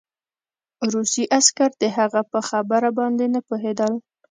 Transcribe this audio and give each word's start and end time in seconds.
روسي 0.93 1.23
عسکر 1.37 1.69
د 1.81 1.83
هغه 1.97 2.21
په 2.31 2.39
خبره 2.49 2.89
باندې 2.99 3.25
نه 3.33 3.39
پوهېدل 3.47 3.93